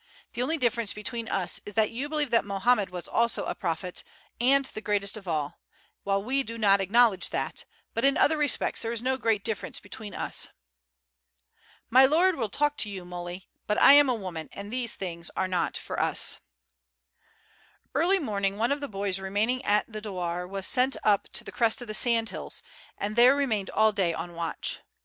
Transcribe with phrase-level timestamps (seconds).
[0.33, 4.03] The only difference between us is that you believe that Mohammed was also a prophet,
[4.39, 5.59] and the greatest of all,
[6.01, 9.79] while we do not acknowledge that, but in other respects there is no great difference
[9.79, 10.47] between us."
[11.91, 15.29] "My lord will talk to you, Muley; I am but a woman, and these things
[15.35, 16.39] are not for us."
[17.95, 21.51] Each morning one of the boys remaining at the douar was sent up to the
[21.51, 22.63] crest of the sand hills,
[22.97, 24.79] and there remained all day on watch.